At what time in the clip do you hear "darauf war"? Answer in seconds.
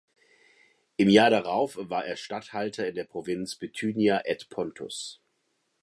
1.29-2.03